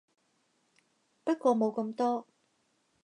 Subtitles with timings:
[1.23, 2.25] 不過冇咁多